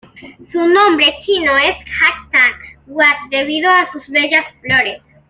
Su 0.51 0.57
nombre 0.67 1.05
chino 1.23 1.51
es 1.59 1.77
hai 1.97 2.15
tang 2.33 2.53
hua 2.87 3.05
debido 3.29 3.69
a 3.69 3.87
sus 3.91 4.09
bellas 4.09 4.47
flores. 4.59 4.99